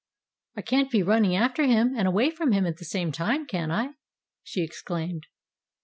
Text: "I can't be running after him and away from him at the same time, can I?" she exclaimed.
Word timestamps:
"I 0.57 0.63
can't 0.63 0.89
be 0.89 1.03
running 1.03 1.35
after 1.35 1.63
him 1.67 1.93
and 1.95 2.07
away 2.07 2.31
from 2.31 2.53
him 2.53 2.65
at 2.65 2.77
the 2.77 2.85
same 2.85 3.11
time, 3.11 3.45
can 3.45 3.69
I?" 3.69 3.89
she 4.41 4.63
exclaimed. 4.63 5.27